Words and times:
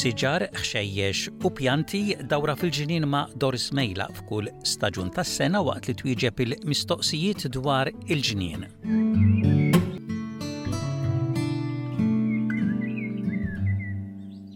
siġar, 0.00 0.46
xejjex 0.64 1.26
u 1.44 1.50
pjanti 1.52 2.00
dawra 2.30 2.54
fil-ġinin 2.56 3.04
ma' 3.12 3.26
Doris 3.42 3.66
Mejla 3.76 4.06
f'kull 4.16 4.46
staġun 4.64 5.10
tas-sena 5.12 5.60
waqt 5.66 5.88
li 5.90 5.94
twieġeb 6.00 6.38
il-mistoqsijiet 6.46 7.42
dwar 7.56 7.90
il 8.14 8.22
ġinin 8.24 8.62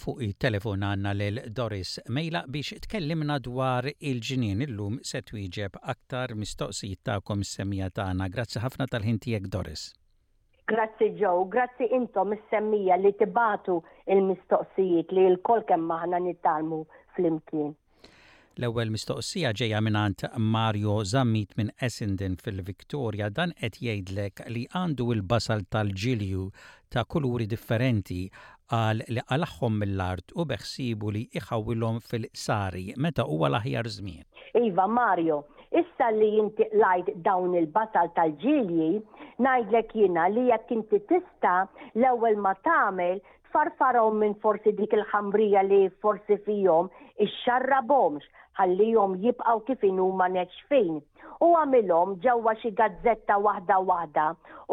Fuq 0.05 0.23
il-telefon 0.31 0.87
għanna 0.89 1.13
l-Doris 1.19 1.99
Mejla 2.09 2.47
biex 2.55 2.79
tkellimna 2.87 3.37
dwar 3.49 3.91
il-ġinien 3.93 4.65
illum 4.71 4.97
se 5.11 5.21
twieġeb 5.29 5.77
aktar 5.95 6.33
mistoqsijiet 6.41 7.05
ta' 7.05 7.19
kom 7.21 7.45
semija 7.45 7.91
għana. 7.93 8.31
Grazzi 8.37 8.65
ħafna 8.65 8.89
tal-ħintijek, 8.93 9.51
Doris. 9.57 9.85
Grazzi 10.67 11.07
ġew, 11.21 11.43
grazzi 11.55 11.87
intom 11.93 12.31
is-semmija 12.33 12.97
li 13.03 13.11
tibatu 13.21 13.75
il-mistoqsijiet 14.15 15.11
li 15.13 15.25
l-kol 15.35 15.61
kemm 15.69 15.91
aħna 15.97 16.21
nittalmu 16.25 16.79
fl-imkien. 17.17 17.75
L-ewwel 18.57 18.93
mistoqsija 18.95 19.51
ġejja 19.61 19.83
mingħand 19.85 20.25
Mario 20.55 20.95
Zammit 21.11 21.53
minn 21.59 21.73
Essendon 21.89 22.39
fil-Viktorja 22.41 23.29
dan 23.39 23.53
qed 23.61 23.77
jgħidlek 23.83 24.47
li 24.55 24.63
għandu 24.81 25.09
il-basal 25.17 25.67
tal-ġilju 25.77 26.47
ta' 26.97 27.05
kuluri 27.13 27.49
differenti 27.51 28.23
għal 28.73 29.05
li 29.19 29.27
għalaxħom 29.29 29.79
mill-art 29.83 30.33
u 30.39 30.49
beħsibu 30.55 31.13
li 31.17 31.27
iħawilhom 31.43 32.01
fil-sari 32.09 32.87
meta 32.97 33.27
huwa 33.29 33.51
l-aħjar 33.51 33.91
żmien. 33.99 34.25
Iva 34.65 34.87
Mario, 34.89 35.43
issa 35.83 36.09
li 36.15 36.33
jinti 36.39 36.71
lajt 36.79 37.13
dawn 37.27 37.53
il-basal 37.59 38.15
tal-ġilji 38.17 38.93
najdlek 39.43 39.95
jina 39.97 40.27
li 40.31 40.47
jekk 40.51 40.71
inti 40.77 40.99
tista 41.11 41.53
l-ewwel 41.97 42.37
ma 42.45 42.53
tagħmel 42.67 43.19
tfarfarhom 43.49 44.19
minn 44.21 44.35
forsi 44.45 44.73
dik 44.79 44.95
il-ħambrija 44.99 45.63
li 45.69 45.79
forsi 46.05 46.37
fihom 46.47 46.89
ix-xarrabhomx 47.27 48.29
ħallihom 48.61 49.17
jibqgħu 49.25 49.63
kif 49.71 49.83
huma 49.99 50.29
neċfin. 50.35 51.01
U 51.43 51.49
għamilhom 51.59 52.17
ġewwa 52.25 52.53
xi 52.61 52.71
gazzetta 52.81 53.39
waħda 53.47 53.79
waħda 53.91 54.27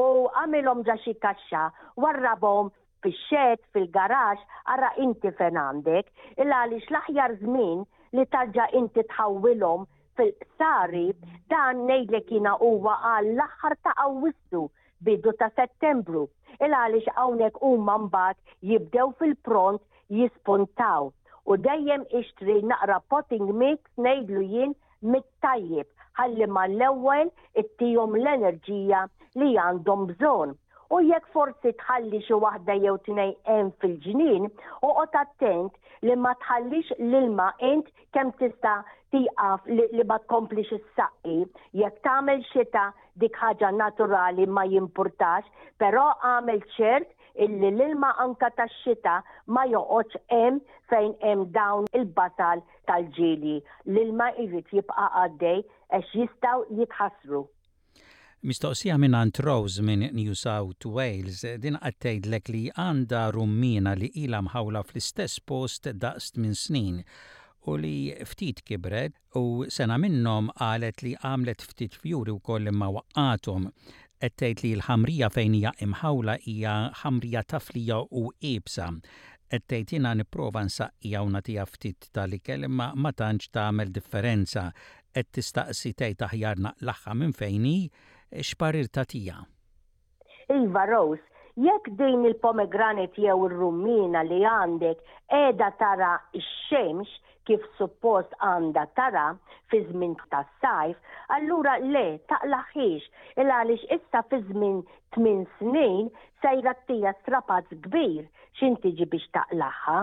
u 0.06 0.28
għamilhom 0.30 0.84
ġa 0.88 0.96
xi 1.06 1.16
kaxxa 1.26 1.64
warrabhom 2.06 2.70
fix-xed, 3.02 3.64
fil-garax, 3.74 4.38
ara 4.70 4.92
inti 5.02 5.32
fejn 5.40 5.58
għandek, 5.58 6.06
il 6.38 6.54
għaliex 6.54 6.92
l-aħjar 6.92 7.40
żmien 7.42 7.82
li 8.20 8.28
tarġa' 8.36 8.70
inti 8.78 9.02
tħawwilhom 9.10 9.88
fil-psari 10.22 11.08
dan 11.52 11.82
ngħidlek 11.90 12.30
jiena 12.30 12.54
huwa 12.62 12.96
għall-aħħar 13.12 13.76
ta' 13.86 13.94
Awwissu 14.06 14.64
bidu 15.08 15.34
ta' 15.42 15.50
Settembru 15.58 16.26
il 16.60 16.76
għaliex 16.78 17.16
hawnhekk 17.18 17.66
huma 17.70 17.96
mbagħad 18.06 18.40
jibdew 18.72 19.08
fil-pront 19.22 19.82
jispuntaw 20.18 21.10
u 21.52 21.58
dejjem 21.68 22.06
ixtri 22.22 22.60
naqra 22.74 23.02
potting 23.14 23.50
mix 23.64 23.82
ngħidlu 23.98 24.46
jien 24.54 24.78
mit 25.02 25.26
ma 26.52 26.66
l-ewel 26.68 26.78
ewwel 26.88 27.28
tijom 27.80 28.16
l-enerġija 28.20 29.06
li 29.42 29.54
għandhom 29.58 30.06
bżonn 30.12 30.54
u 30.94 30.98
jekk 31.10 31.26
forsi 31.34 31.72
tħalli 31.82 32.20
xi 32.28 32.38
waħda 32.44 32.76
jew 32.84 32.98
tnejn 33.08 33.34
hemm 33.50 33.74
fil-ġnien 33.82 34.50
oqgħod 34.86 35.16
attent 35.26 35.74
li 36.08 36.14
ma 36.22 36.30
tħallix 36.44 36.96
l-ilma 37.06 37.48
int 37.68 37.90
kemm 38.18 38.30
tista' 38.40 38.78
tiqaf 39.16 39.68
li 39.76 40.06
ma 40.12 40.18
tkomplix 40.24 40.72
is-saqqi. 40.78 41.36
Jekk 41.82 42.02
tagħmel 42.08 42.42
xita 42.52 42.84
dik 43.24 43.38
ħaġa 43.44 43.70
naturali 43.84 44.48
ma 44.56 44.64
jimpurtax, 44.72 45.46
però 45.84 46.06
għamel 46.32 46.64
ċert 46.78 47.14
illi 47.46 47.70
l-ilma 47.74 48.12
anka 48.26 48.50
tax-xita 48.62 49.20
ma 49.58 49.68
joqgħodx 49.76 50.24
hemm 50.38 50.60
fejn 50.92 51.14
hemm 51.30 51.46
dawn 51.60 51.88
il-basal 52.02 52.66
tal 52.92 53.08
ġili 53.20 53.60
L-ilma 53.86 54.32
jrid 54.42 54.74
jibqa' 54.78 55.10
għaddej 55.24 55.66
għax 56.00 56.20
jistaw 56.22 56.66
jitħasru. 56.82 57.46
Mistoqsija 58.44 58.96
minn 58.98 59.14
Ant 59.14 59.38
Rose 59.38 59.84
minn 59.86 60.00
New 60.18 60.34
South 60.40 60.86
Wales 60.90 61.44
din 61.62 61.76
għattejd 61.78 62.26
lek 62.34 62.48
li 62.50 62.62
għanda 62.74 63.20
rummina 63.36 63.92
li 63.94 64.08
ila 64.24 64.40
mħawla 64.42 64.82
fl-istess 64.90 65.44
post 65.46 65.86
daqst 66.02 66.40
minn 66.42 66.56
snin 66.58 66.96
u 67.70 67.76
li 67.78 67.94
ftit 68.26 68.64
kibret 68.66 69.14
u 69.38 69.44
sena 69.70 70.00
minnom 70.02 70.50
għalet 70.58 71.04
li 71.06 71.14
għamlet 71.22 71.62
ftit 71.70 71.94
fjuri 72.02 72.34
u 72.34 72.40
koll 72.40 72.66
imma 72.72 72.90
waqqatum. 72.96 73.68
Għattejd 74.26 74.64
li 74.66 74.72
l-ħamrija 74.80 75.30
fejn 75.38 75.58
hija 75.60 75.76
imħawla 75.86 76.40
hija 76.48 76.74
ħamrija 77.04 77.44
taflija 77.54 78.00
u 78.10 78.24
ibsa. 78.56 78.88
Għattejd 79.54 79.94
jina 80.00 80.16
niprofa 80.18 80.64
nsaqqija 80.66 81.22
u 81.28 81.32
natija 81.38 81.68
ftit 81.70 82.10
tal-ikel 82.18 82.66
imma 82.66 82.90
ma 82.98 83.14
tantx 83.14 83.54
tagħmel 83.54 83.94
differenza. 84.00 84.72
qed 85.14 85.28
tistaqsi 85.36 85.92
tgħid 86.00 86.24
aħjar 86.24 86.60
naqlaħħa 86.66 87.14
minn 87.20 87.34
fejni 87.36 87.78
xparir 88.40 88.88
tija? 88.90 89.44
Iva 90.54 90.86
Rose, 90.86 91.24
jekk 91.56 91.88
din 92.00 92.24
il-pomegranet 92.26 93.16
jew 93.18 93.40
il 93.48 93.56
rummina 93.58 94.22
li 94.24 94.42
għandek 94.44 95.04
edha 95.44 95.70
tara 95.80 96.16
x-xemx, 96.40 97.10
kif 97.52 97.64
suppost 97.76 98.32
għanda 98.48 98.86
tara 98.96 99.24
fi 99.72 99.82
żmien 99.90 100.14
ta' 100.32 100.46
sajf, 100.64 100.96
allura 101.36 101.74
le 101.84 102.04
taqlaħiex 102.32 103.42
il 103.42 103.52
għaliex 103.52 103.90
issa 103.98 104.22
fi 104.32 104.40
żmien 104.48 104.78
tmin 105.16 105.42
snin 105.58 106.08
se 106.44 106.54
tija 106.88 107.12
strapazz 107.22 107.68
kbir 107.88 108.24
x'intiġi 108.60 109.08
biex 109.12 109.28
taqlaħħa. 109.36 109.98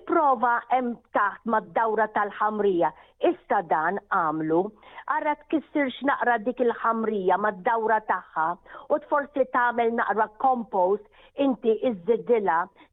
Iprova 0.00 0.56
hemm 0.70 0.92
taħt 1.14 1.46
mad-dawra 1.50 2.06
tal-ħamrija, 2.14 2.90
issa 3.30 3.62
dan 3.70 3.98
għamlu, 4.14 4.60
għarra 5.14 5.34
tkissirx 5.44 6.02
naqra 6.10 6.36
dik 6.46 6.62
il-ħamrija 6.66 7.38
mad-dawra 7.42 7.98
tagħha 8.10 8.48
u 8.94 8.98
tforsi 9.06 9.46
tagħmel 9.56 9.94
naqra 9.98 10.28
compost 10.42 11.06
inti 11.40 11.74
iż 11.86 11.96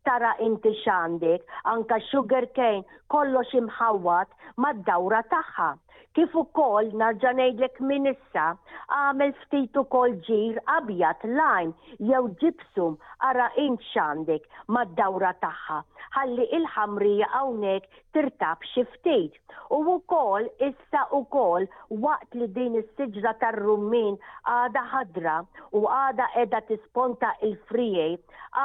tara 0.08 0.34
inti 0.40 0.70
x'għandek, 0.82 1.42
anka 1.74 1.98
sugar 2.10 2.46
cane, 2.56 2.86
kollox 3.12 3.54
imħam 3.60 3.87
titħawwat 3.90 4.34
mad-dawra 4.66 5.24
tagħha. 5.36 5.72
Kif 6.18 6.34
ukoll 6.40 6.90
narġa' 7.02 7.30
ngħidlek 7.38 7.78
minissa 7.92 8.18
issa 8.26 8.82
għamel 8.98 9.32
ftit 9.38 9.80
ukoll 9.82 10.12
ġir 10.28 10.60
abjad 10.74 11.24
lajm 11.40 11.72
jew 12.10 12.20
ġipsum 12.44 12.98
ara 13.30 13.48
int 13.64 13.82
x'għandek 13.88 14.44
mad-dawra 14.76 15.32
tagħha 15.46 15.80
ħalli 16.18 16.46
il-ħamrija 16.58 17.32
hawnhekk 17.32 17.98
tirtab 18.18 18.68
xi 18.74 18.84
ftit. 18.94 19.42
U 19.76 19.78
wkoll 19.96 20.46
issa 20.70 21.02
wkoll 21.22 21.66
waqt 22.06 22.30
li 22.42 22.48
din 22.60 22.80
is-siġra 22.84 23.34
tar-rummin 23.46 24.20
għada 24.58 24.84
ħadra 24.94 25.36
u 25.80 25.82
għada 25.96 26.28
qiegħda 26.36 26.60
tisponta 26.70 27.32
il-frijej 27.50 28.16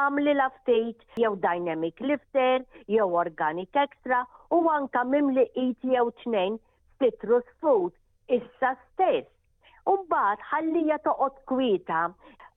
għamli 0.00 0.34
la 0.42 0.50
ftit 0.58 0.98
jew 1.24 1.32
dynamic 1.48 2.04
lifter 2.12 2.58
jew 2.96 3.08
organic 3.24 3.80
extra 3.88 4.20
u 4.60 4.66
anka 4.76 5.02
mimli 5.16 5.46
it 5.66 5.90
jew 5.94 6.10
tnejn 6.24 6.60
Petrus 7.02 7.42
fruit 7.58 7.92
issa 8.36 8.68
stess. 8.86 9.26
Umbat 9.92 10.38
ħallija 10.48 10.98
toqgħod 11.06 11.38
kwita 11.50 12.00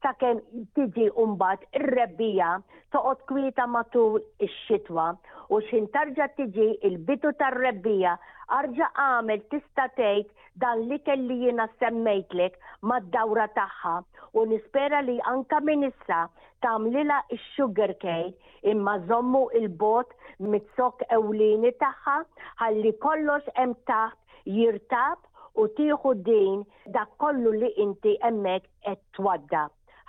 sakemm 0.05 0.65
tiġi 0.77 1.07
umbat 1.23 1.63
ir-rebbija 1.79 2.49
toqgħod 2.95 3.23
kwita 3.31 3.65
matul 3.77 4.19
ix-xitwa 4.47 5.07
u 5.49 5.57
xin 5.65 5.87
tarġa 5.95 6.27
tiġi 6.37 6.67
il-bitu 6.89 7.31
tar-rebbija 7.39 8.13
arġa 8.59 8.91
għamel 9.07 9.41
tista' 9.53 9.87
tgħid 9.95 10.29
dan 10.65 10.83
li 10.91 10.99
kelli 11.09 11.39
jiena 11.47 11.65
semmejtlek 11.81 12.59
mad-dawra 12.91 13.47
tagħha 13.57 13.95
u 14.37 14.43
nispera 14.53 14.99
li 15.09 15.15
anka 15.33 15.63
minn 15.71 15.87
issa 15.89 16.21
tagħmlilha 16.67 17.17
x-sugar 17.39 17.95
cake 18.03 18.35
imma 18.75 18.99
żommu 19.09 19.47
il-bot 19.61 20.13
mit-sok 20.53 21.01
ewlieni 21.17 21.73
tagħha 21.81 22.19
ħalli 22.61 22.93
kollox 23.07 23.49
hemm 23.57 23.73
taħt 23.91 24.21
jirtab 24.53 25.21
u 25.55 25.63
tieħu 25.77 26.09
din 26.27 26.61
dak 26.97 27.13
kollu 27.23 27.53
li 27.61 27.69
inti 27.85 28.11
hemmhekk 28.25 28.91
et 28.91 29.01
twadda 29.17 29.61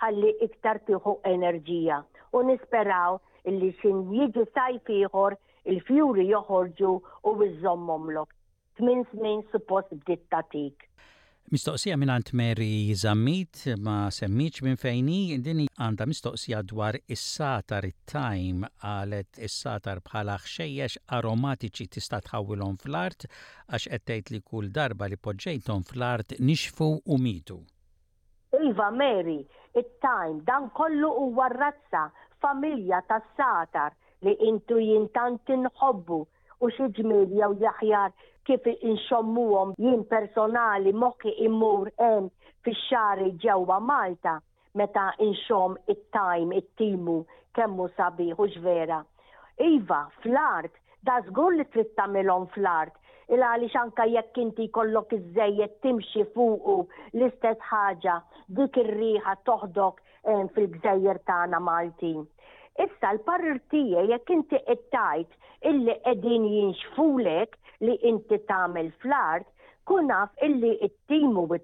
ħalli 0.03 0.33
iktar 0.47 0.81
tieħu 0.89 1.13
enerġija 1.33 1.97
u 2.37 2.43
nisperaw 2.49 3.17
illi 3.53 3.71
xin 3.81 4.03
jiġu 4.17 4.45
sajf 4.59 4.91
ieħor 5.01 5.37
il-fjuri 5.73 6.25
joħorġu 6.31 6.91
u 7.29 7.33
iżommomlok. 7.49 8.29
Tmin 8.77 9.05
smin 9.13 9.41
suppost 9.51 9.95
bdiet 10.03 10.27
tatik. 10.35 10.85
Mistoqsija 11.47 11.95
minn 11.95 12.09
għant 12.11 12.33
Mary 12.35 12.65
Zammit 13.01 13.61
ma 13.79 14.09
semmiċ 14.11 14.57
minn 14.65 14.75
fejni 14.81 15.37
dini 15.45 15.69
għanda 15.79 16.03
mistoqsija 16.09 16.59
dwar 16.67 16.97
is-satar 17.15 17.87
it-time 17.87 18.67
għalet 18.83 19.39
is-satar 19.47 20.01
bħala 20.09 20.35
xejjex 20.43 20.97
aromatiċi 21.17 21.87
tista' 21.95 22.19
tħawilhom 22.27 22.75
fl-art 22.83 23.29
għax 23.31 23.87
qed 23.93 24.03
tgħid 24.17 24.33
li 24.35 24.43
kull 24.51 24.73
darba 24.79 25.07
li 25.07 25.15
poġġejthom 25.23 25.87
fl-art 25.87 26.35
nixfu 26.49 26.89
u 27.15 27.21
mitu. 27.29 27.61
Iva 28.59 28.91
Mary, 28.99 29.39
it-time 29.71 30.43
dan 30.51 30.67
kollu 30.75 31.13
huwa 31.21 31.47
razza 31.55 32.09
familja 32.43 32.99
tas-satar 33.07 33.95
li 34.27 34.35
intu 34.51 34.83
jintant 34.83 35.47
inħobbu 35.55 36.25
u 36.65 36.69
xi 36.75 36.85
ġmieli 36.97 37.37
jew 37.39 37.51
jaħjar 37.63 38.13
kif 38.49 38.67
inxommuhom 38.91 39.73
jien 39.85 40.03
personali 40.13 40.93
mokki 41.03 41.33
immur 41.47 41.91
hemm 42.01 42.29
fix-xari 42.67 43.27
ġewwa 43.43 43.75
Malta 43.91 44.33
meta 44.81 45.03
inxom 45.25 45.75
it-tajm, 45.93 46.51
it-timu, 46.61 47.15
kemmu 47.59 47.87
sabiħ 47.99 48.41
u 48.43 48.47
vera. 48.65 48.97
Iva, 49.67 49.99
fl-art, 50.21 50.73
da 51.09 51.19
zgur 51.29 51.55
li 51.59 51.65
trid 51.73 51.89
tagħmilhom 51.99 52.45
fl-art, 52.53 52.93
il 53.33 53.43
għaliex 53.49 53.79
anka 53.81 54.05
jekk 54.15 54.37
inti 54.45 54.67
kollok 54.77 55.13
iż 55.19 55.71
timxi 55.87 56.25
fuqu 56.35 56.77
l-istess 57.17 57.65
ħaġa 57.71 58.15
dik 58.59 58.77
ir-riħa 58.83 59.33
toħdok 59.49 60.01
eh, 60.01 60.47
fil-gżejjer 60.57 61.19
tagħna 61.31 61.59
Maltin. 61.69 62.23
Issa 62.83 63.09
l-parrtija 63.17 64.01
jekk 64.11 64.31
inti 64.33 64.57
qed 64.69 65.29
illi 65.69 65.93
qegħdin 66.07 66.43
jinxfulek 66.55 67.55
li 67.87 67.95
inti 68.09 68.37
tagħmel 68.51 68.91
fl-art, 69.01 69.47
kun 69.91 70.09
naf 70.11 70.29
illi 70.47 70.69
it-timu 70.87 71.45
u 71.47 71.57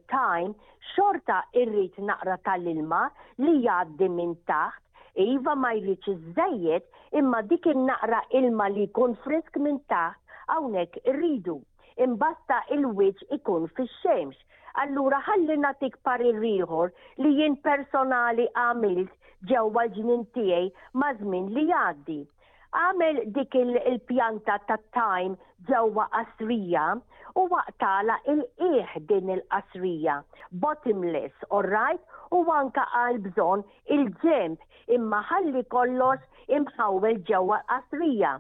xorta 0.94 1.38
irrit 1.63 1.95
naqra 2.07 2.38
tal-ilma 2.48 3.04
li 3.45 3.54
jgħaddi 3.60 4.07
minn 4.15 4.33
taħt, 4.50 4.81
iva 5.27 5.54
ma 5.56 5.71
jridx 5.83 6.04
iżejjed 6.15 6.83
imma 7.21 7.39
dik 7.51 7.65
naqra 7.89 8.21
ilma 8.42 8.68
li 8.74 8.88
jkun 8.89 9.13
frisk 9.27 9.54
minn 9.68 9.77
taħt 9.92 10.18
hawnhekk 10.56 10.94
irridu. 11.13 11.57
Imbasta 12.07 12.57
il-wiċ 12.74 13.19
ikun 13.38 13.69
fix-xemx. 13.77 14.36
Allura 14.81 15.21
ħalli 15.30 15.56
natik 15.62 15.95
parir 16.10 16.42
ieħor 16.56 16.88
li 17.21 17.31
jien 17.39 17.56
personali 17.68 18.48
għamilt 18.56 19.12
ġewwa 19.51 19.81
l-ġinin 19.88 20.22
tiegħi 20.38 20.72
ma' 21.00 21.13
żmien 21.22 21.50
li 21.54 21.63
jgħaddi. 21.69 22.19
Għamel 22.81 23.18
dik 23.36 23.56
il-pjanta 23.63 24.56
ta' 24.69 24.78
time 24.98 25.36
ġewwa 25.72 26.06
qasrija 26.16 26.86
u 27.42 27.45
waqtala 27.51 28.16
il-qieħ 28.34 28.95
din 29.10 29.34
il-qasrija, 29.36 30.16
bottomless, 30.63 31.45
all 31.51 31.68
right, 31.74 32.01
u 32.34 32.42
anka 32.56 32.86
għal 33.01 33.19
bżon 33.28 33.66
il-ġemp 33.95 34.94
imma 34.98 35.22
ħalli 35.30 35.63
kollox 35.75 36.50
imħawel 36.57 37.19
ġewwa 37.30 37.60
qasrija. 37.69 38.36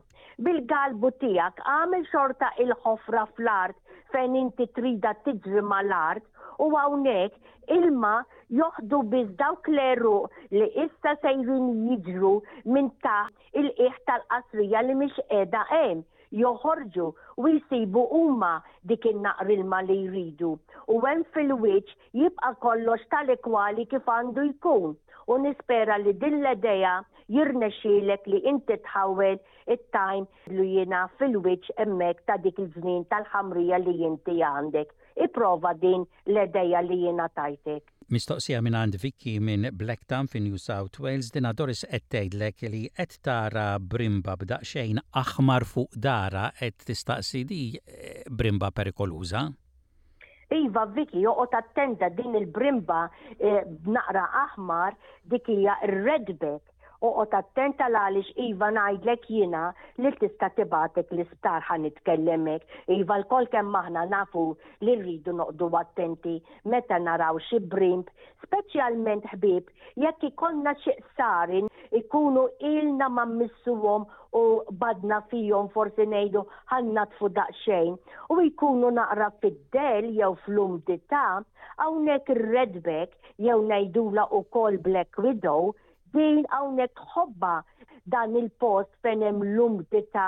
Bil-galbu 0.45 1.13
tiegħek 1.21 1.61
għamel 1.73 2.07
xorta 2.09 2.49
il-ħofra 2.63 3.27
fl-art 3.35 3.77
fejn 4.13 4.35
inti 4.43 4.67
trida 4.77 5.11
tiġri 5.25 5.63
mal-art 5.65 6.23
u 6.61 6.69
għawnek 6.77 7.35
ilma 7.77 8.13
joħdu 8.59 9.01
biz 9.13 9.29
dawk 9.41 9.67
l-eru 9.73 10.15
li 10.53 10.67
issa 10.85 11.15
sejrin 11.23 11.69
jiġru 11.89 12.33
minn 12.75 12.91
ta' 13.05 13.23
il 13.59 13.71
iħ 13.87 13.97
tal-qasrija 14.09 14.83
li 14.87 14.97
mhix 15.01 15.25
qiegħda 15.31 15.63
hemm 15.71 16.03
joħorġu 16.43 17.07
u 17.41 17.49
jisibu 17.55 18.05
huma 18.17 18.53
dik 18.91 19.05
in-naqr 19.11 19.51
ilma 19.53 19.81
li 19.87 19.97
jridu. 20.07 20.55
U 20.89 20.95
hemm 21.05 21.25
fil-wiċ 21.35 21.93
jibqa' 22.21 22.55
kollox 22.65 23.05
tal 23.13 23.29
ekwali 23.35 23.85
kif 23.91 24.09
għandu 24.15 24.47
jkun. 24.53 24.95
U 25.31 25.33
nispera 25.45 25.99
li 26.01 26.13
din 26.19 26.39
l-edeja 26.41 26.95
jirnexilek 27.31 28.25
li 28.27 28.41
inti 28.49 28.75
tħawel 28.87 29.37
it-time 29.75 30.27
li 30.57 30.65
jina 30.79 31.05
fil-wiċ 31.19 31.71
emmek 31.85 32.21
ta' 32.27 32.37
dik 32.43 32.59
il-żmien 32.59 33.05
tal-ħamrija 33.11 33.79
li 33.83 33.93
jinti 34.01 34.39
għandek. 34.43 34.91
Iprova 35.27 35.73
din 35.77 36.03
l-edeja 36.27 36.81
li 36.83 36.97
jina 37.05 37.27
tajtek. 37.29 37.83
Mistoqsija 38.11 38.59
minn 38.61 38.75
għand 38.75 38.97
Vicky 39.01 39.37
minn 39.39 39.69
Blacktown 39.79 40.27
fin 40.27 40.43
New 40.47 40.57
South 40.59 40.99
Wales 40.99 41.31
din 41.33 41.47
Doris 41.55 41.85
qed 41.87 42.09
tgħidlek 42.11 42.65
li 42.73 42.83
qed 42.91 43.19
tara 43.25 43.67
brimba 43.79 44.35
b'daqsxejn 44.37 44.99
aħmar 45.23 45.65
fuq 45.69 45.95
dara 45.95 46.49
qed 46.59 46.85
tistaqsi 46.89 47.43
di 47.47 47.61
eh, 47.77 48.23
brimba 48.29 48.71
perikoluża. 48.75 49.47
Iva 50.53 50.83
Vicky 50.93 51.23
joqgħod 51.23 51.55
attenda 51.57 52.11
din 52.13 52.35
il-brimba 52.37 53.05
b'naqra 53.41 54.25
eh, 54.27 54.43
aħmar 54.43 54.99
dik 55.31 55.49
hija 55.55 55.79
red 56.03 56.35
back 56.41 56.72
uqot 57.03 57.35
attenta 57.35 57.87
għaliex 57.91 58.29
Iva 58.39 58.69
ngħidlek 58.71 59.25
jiena 59.27 59.63
li 59.99 60.11
tista' 60.21 60.47
tibatek 60.55 61.09
l-isptar 61.11 61.65
ħan 61.67 61.83
nitkellemek. 61.85 62.63
Iva 62.95 63.17
l-kol 63.19 63.49
kem 63.51 63.73
aħna 63.75 64.05
nafu 64.13 64.43
li 64.87 64.95
rridu 65.01 65.33
noqdu 65.35 65.67
attenti 65.81 66.37
meta 66.71 66.99
naraw 67.03 67.41
xi 67.49 67.59
brimp, 67.71 68.07
speċjalment 68.45 69.27
ħbib 69.35 69.69
jekk 70.05 70.31
ikollna 70.31 70.75
xi 70.79 70.95
sarin 71.17 71.67
ikunu 71.99 72.47
ilna 72.71 73.11
ma 73.11 73.27
missuhom 73.27 74.07
u 74.33 74.45
badna 74.79 75.19
fihom 75.29 75.67
forsi 75.75 76.07
ngħidu 76.07 76.45
ħanna 76.71 77.03
tfu 77.17 77.33
daqsxejn 77.35 77.99
u 78.37 78.43
jkunu 78.47 78.93
naqra 78.95 79.27
fid-del 79.43 80.13
jew 80.21 80.31
fl-umdità 80.47 81.27
hawnhekk 81.83 82.37
ir-redback 82.37 83.19
jew 83.35 83.59
ngħidula 83.67 84.29
wkoll 84.39 84.79
Black 84.87 85.19
Widow 85.19 85.73
din 86.17 86.43
hawnhekk 86.53 87.01
ħobba 87.13 87.53
dan 88.13 88.35
il-post 88.41 88.91
fejn 89.05 89.23
hemm 89.27 89.45
lumdita 89.57 90.27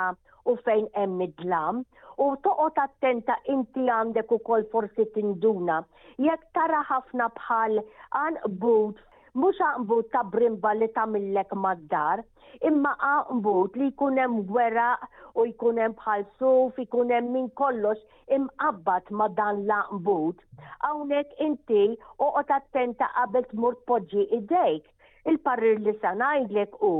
u 0.50 0.56
fejn 0.66 0.86
hemm 0.98 1.18
midlam 1.22 1.82
u 2.26 2.30
toqgħod 2.46 2.80
attenta 2.86 3.36
inti 3.54 3.84
għandek 3.98 4.34
ukoll 4.38 4.66
forsi 4.72 5.06
tinduna 5.14 5.78
jekk 6.26 6.46
tara 6.58 6.80
ħafna 6.90 7.28
bħal 7.40 7.80
anqbut 8.22 9.04
mhux 9.42 9.60
anqbut 9.68 10.08
ta' 10.16 10.24
brimba 10.34 10.72
li 10.80 10.88
tagħmillek 10.96 11.54
mad-dar 11.66 12.24
imma 12.70 12.96
anqbut 13.12 13.78
li 13.82 13.90
jkun 13.92 14.18
hemm 14.22 14.40
weraq 14.58 15.06
u 15.42 15.46
jkun 15.52 15.78
hemm 15.84 15.94
bħal 16.02 16.26
suf 16.40 16.82
ikun 16.86 17.14
hemm 17.16 17.30
min 17.36 17.48
kollox 17.62 18.02
imqabbat 18.38 19.12
ma' 19.20 19.30
dan 19.38 19.62
l-anqbut 19.68 20.42
hawnhekk 20.88 21.46
inti 21.50 21.84
oqgħod 22.30 22.52
attenta 22.60 23.12
qabel 23.20 23.46
tmur 23.52 23.78
poġġi 23.90 24.28
idejk 24.42 24.92
Il-parrir 25.26 25.80
li 25.84 25.92
sanajdlek 26.02 26.76
u 26.88 26.92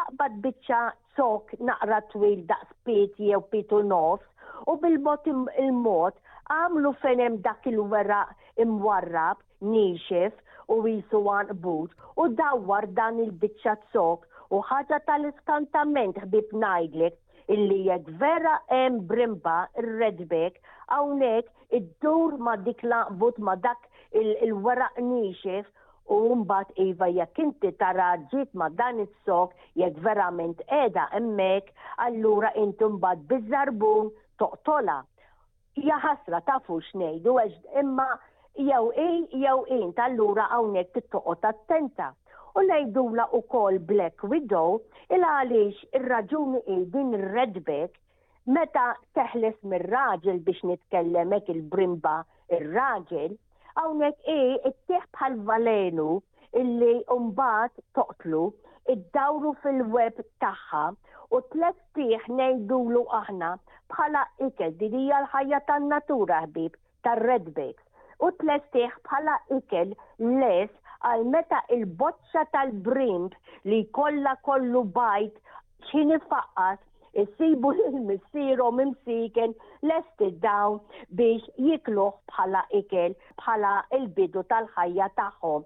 aqbad 0.00 0.34
bitċa 0.44 0.80
sok 1.18 1.54
naqra 1.68 1.96
twil 2.12 2.42
daqs 2.50 2.70
piet 2.88 3.16
jew 3.28 3.40
pitu 3.54 3.80
nofs 3.92 4.54
u 4.70 4.76
bil-mod 4.84 5.26
il-mod 5.32 6.20
għamlu 6.56 6.92
fenem 7.04 7.40
dak 7.46 7.66
il-wera 7.72 8.20
imwarrab, 8.66 9.42
nixif 9.72 10.38
u 10.70 10.78
jisu 10.86 11.24
għan 11.34 11.50
but 11.66 11.98
u 12.20 12.28
dawwar 12.42 12.86
dan 13.00 13.18
il-bicċa 13.24 13.74
sok 13.96 14.30
u 14.54 14.62
ħaġa 14.70 15.02
tal-iskantament 15.10 16.22
ħbib 16.26 16.54
najdlek 16.62 17.18
illi 17.56 17.80
jek 17.88 18.10
vera 18.22 18.54
em 18.82 19.00
brimba 19.10 19.58
il-redbek 19.82 20.62
għawnek 20.94 21.50
id-dur 21.80 22.38
ma 22.48 22.54
dik 22.68 22.86
laqbut 22.94 23.42
ma 23.50 23.58
dak 23.66 23.88
il-wera 24.22 24.92
nixif 25.10 25.66
u 26.12 26.36
mbagħad 26.42 26.74
iva 26.84 27.06
jekk 27.16 27.40
inti 27.42 27.68
tara 27.80 28.08
ma 28.60 28.66
dan 28.80 28.98
is-sok 29.04 29.54
jekk 29.80 29.96
verament 30.06 30.58
qiegħda 30.72 31.04
hemmhekk, 31.12 31.72
allura 32.06 32.50
inti 32.60 32.84
mbagħad 32.96 33.24
bizzarbun 33.30 34.10
toqtola. 34.42 34.98
Ja 35.86 35.96
ħasra 36.02 36.40
tafu 36.50 36.76
xnejdu 36.90 37.38
għax 37.38 37.80
imma 37.82 38.08
jew 38.68 38.90
in 39.04 39.24
jew 39.32 39.64
in 39.78 39.88
allura 40.08 40.48
hawnhekk 40.52 41.06
toqot 41.14 41.44
attenta. 41.52 42.10
U 42.54 42.62
ngħidula 42.62 43.28
wkoll 43.34 43.78
Black 43.82 44.22
Widow 44.30 44.76
il 45.10 45.24
għaliex 45.26 45.88
ir-raġuni 45.98 46.60
il 46.74 46.84
din 46.92 47.14
redbek 47.32 47.96
meta 48.54 48.90
teħles 49.18 49.56
mir-raġel 49.72 50.38
biex 50.46 50.62
nitkellemek 50.70 51.48
il-brimba 51.56 52.18
il-raġel, 52.58 53.32
il 53.32 53.38
Hawnhekk 53.76 54.26
i 54.32 54.40
ittieħ 54.68 55.06
bħal 55.16 55.34
valenu 55.46 56.04
illi 56.60 56.90
mbagħad 57.24 57.80
toqtlu 57.98 58.42
iddawru 58.94 59.50
fil-web 59.64 60.20
tagħha 60.44 60.82
u 61.34 61.40
tlet 61.54 61.80
tieħ 61.98 62.28
ngħidulu 62.36 63.02
aħna 63.20 63.48
bħala 63.94 64.22
ikel 64.48 64.76
din 64.82 64.94
hija 65.00 65.18
l-ħajja 65.24 65.60
tan-natura 65.72 66.38
ħbib 66.46 66.78
tar-redbacks 67.06 68.22
u 68.26 68.30
tlestiħ 68.44 68.94
bħala 69.10 69.36
ikel 69.58 69.92
les 70.38 70.70
għal 71.10 71.26
meta 71.34 71.64
il 71.78 71.82
boċċa 72.04 72.46
tal 72.54 72.74
brimb 72.86 73.34
li 73.72 73.82
kolla 73.98 74.36
kollu 74.46 74.84
bajt 75.00 75.42
xini 75.90 76.22
faqqas 76.30 76.78
Issibu 77.14 77.70
l-missierhom 77.72 78.74
mimsiken 78.78 79.54
lest 79.88 80.22
id-dawn 80.26 80.80
biex 81.20 81.44
jikluħ 81.66 82.10
bħala 82.30 82.62
ikel 82.80 83.14
bħala 83.42 83.74
il-bidu 83.98 84.42
tal-ħajja 84.52 85.08
tagħhom. 85.20 85.62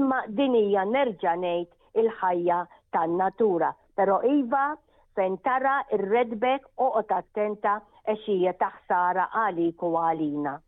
Imma 0.00 0.20
dinija 0.40 0.86
nerġa' 0.94 1.34
ngħid 1.42 2.02
il-ħajja 2.04 2.60
tan-natura. 2.98 3.72
Però 3.98 4.20
iva 4.36 4.64
fen 5.18 5.36
tara 5.46 5.80
il 5.96 6.06
redbek 6.12 6.70
oqgħod 6.86 7.18
attenta 7.18 7.76
għexija 8.06 8.54
taħsara 8.64 9.28
għaliku 9.44 9.92
għalina. 10.06 10.60